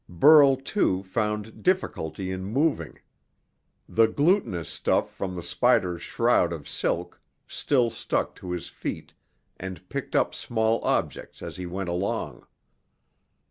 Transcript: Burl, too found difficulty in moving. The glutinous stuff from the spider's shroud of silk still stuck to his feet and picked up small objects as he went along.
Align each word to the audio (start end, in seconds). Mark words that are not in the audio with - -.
Burl, 0.09 0.55
too 0.55 1.03
found 1.03 1.61
difficulty 1.61 2.31
in 2.31 2.43
moving. 2.43 2.97
The 3.87 4.07
glutinous 4.07 4.67
stuff 4.67 5.13
from 5.13 5.35
the 5.35 5.43
spider's 5.43 6.01
shroud 6.01 6.51
of 6.53 6.67
silk 6.67 7.21
still 7.47 7.91
stuck 7.91 8.33
to 8.37 8.49
his 8.49 8.67
feet 8.67 9.13
and 9.57 9.87
picked 9.89 10.15
up 10.15 10.33
small 10.33 10.83
objects 10.83 11.43
as 11.43 11.57
he 11.57 11.67
went 11.67 11.89
along. 11.89 12.47